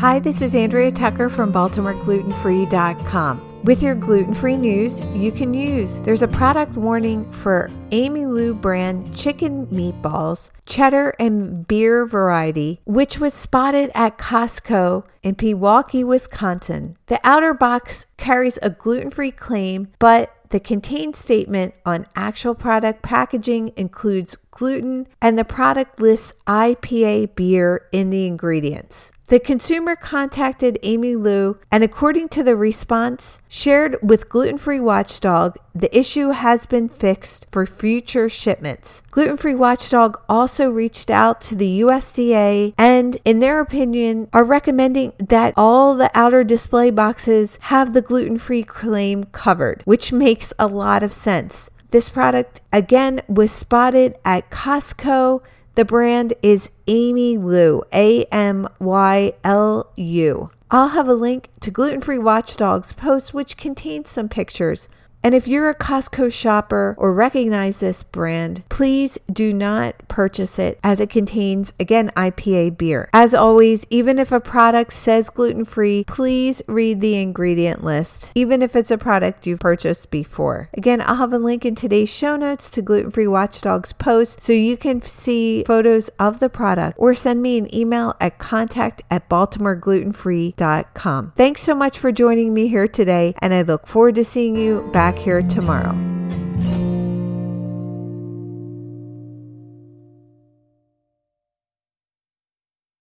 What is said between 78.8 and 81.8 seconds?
a product you've purchased before. Again, I'll have a link in